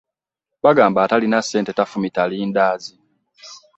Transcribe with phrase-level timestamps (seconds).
[0.63, 2.93] Bagamba atalina ssente tafumita lindaazi.